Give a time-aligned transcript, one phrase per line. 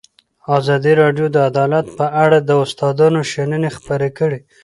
[0.57, 4.39] ازادي راډیو د عدالت په اړه د استادانو شننې خپرې کړي.